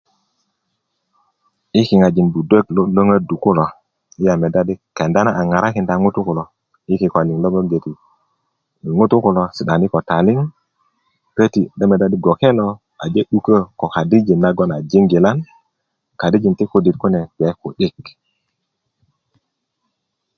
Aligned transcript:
yi 1.73 1.81
kiŋajin 1.89 2.31
budök 2.35 2.65
lo 2.75 2.81
lwöŋödu 2.93 3.35
kulo 3.43 3.65
yi' 4.21 4.31
a 4.33 4.35
medya 4.41 4.61
di 4.67 4.73
kenda 4.97 5.19
na 5.25 5.31
a 5.39 5.41
ŋarakinda 5.49 5.93
ŋutu 6.03 6.21
kulo 6.27 6.43
yi 6.87 6.95
kikölin 7.01 7.41
logon 7.43 7.65
gbeti 7.69 7.91
ŋutu 8.97 9.17
Kulo 9.23 9.43
si'dani 9.55 9.85
ko 9.93 9.99
taliŋ 10.09 10.39
köti 11.37 11.61
do 11.77 11.83
medya 11.87 12.07
di 12.11 12.17
gboke 12.19 12.49
lo 12.59 12.67
aje 13.03 13.21
'dukö 13.25 13.55
ko 13.79 13.85
kadijin 13.93 14.39
na 14.43 14.49
a 14.75 14.85
jigilan 14.89 15.37
kadijin 16.19 16.57
ti 16.57 16.63
kudit 16.71 16.95
kune 17.01 17.21
gbe 17.35 17.47
ku'dik 17.61 17.95